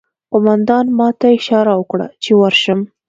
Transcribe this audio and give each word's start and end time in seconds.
قومندان 0.31 0.85
ماته 0.97 1.27
اشاره 1.37 1.73
وکړه 1.77 2.07
چې 2.23 2.31
ورشم 2.41 2.79